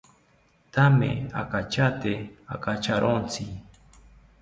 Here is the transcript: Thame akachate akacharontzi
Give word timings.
Thame 0.73 1.09
akachate 1.41 2.13
akacharontzi 2.53 3.45